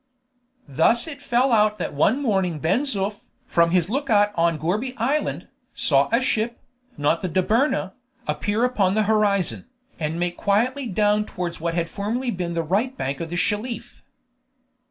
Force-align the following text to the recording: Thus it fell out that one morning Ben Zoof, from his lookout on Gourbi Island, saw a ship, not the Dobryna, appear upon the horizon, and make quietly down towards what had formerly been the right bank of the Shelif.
Thus 0.67 1.05
it 1.05 1.21
fell 1.21 1.51
out 1.51 1.77
that 1.77 1.93
one 1.93 2.23
morning 2.23 2.57
Ben 2.57 2.85
Zoof, 2.85 3.27
from 3.45 3.69
his 3.69 3.87
lookout 3.87 4.31
on 4.33 4.57
Gourbi 4.57 4.95
Island, 4.97 5.47
saw 5.75 6.09
a 6.11 6.19
ship, 6.19 6.59
not 6.97 7.21
the 7.21 7.29
Dobryna, 7.29 7.93
appear 8.27 8.63
upon 8.63 8.95
the 8.95 9.03
horizon, 9.03 9.67
and 9.99 10.19
make 10.19 10.37
quietly 10.37 10.87
down 10.87 11.25
towards 11.25 11.61
what 11.61 11.75
had 11.75 11.87
formerly 11.87 12.31
been 12.31 12.55
the 12.55 12.63
right 12.63 12.97
bank 12.97 13.19
of 13.19 13.29
the 13.29 13.35
Shelif. 13.37 14.01